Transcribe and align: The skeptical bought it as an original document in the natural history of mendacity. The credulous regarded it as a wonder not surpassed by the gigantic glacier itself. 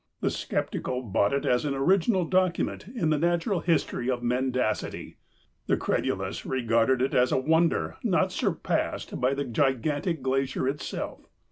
The 0.21 0.31
skeptical 0.31 1.03
bought 1.03 1.31
it 1.31 1.45
as 1.45 1.63
an 1.63 1.75
original 1.75 2.25
document 2.25 2.87
in 2.87 3.11
the 3.11 3.19
natural 3.19 3.59
history 3.59 4.09
of 4.09 4.23
mendacity. 4.23 5.17
The 5.67 5.77
credulous 5.77 6.43
regarded 6.43 7.03
it 7.03 7.13
as 7.13 7.31
a 7.31 7.37
wonder 7.37 7.97
not 8.01 8.31
surpassed 8.31 9.21
by 9.21 9.35
the 9.35 9.45
gigantic 9.45 10.23
glacier 10.23 10.67
itself. 10.67 11.27